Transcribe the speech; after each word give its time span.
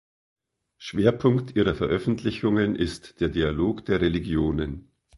Schwerpunkt 0.79 1.55
ihrer 1.55 1.75
Veröffentlichungen 1.75 2.75
ist 2.75 3.21
der 3.21 3.29
Dialog 3.29 3.85
der 3.85 4.01
Religionen. 4.01 4.89